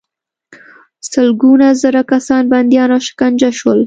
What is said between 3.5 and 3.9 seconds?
شول.